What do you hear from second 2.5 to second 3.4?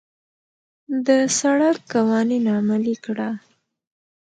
عملي کړه.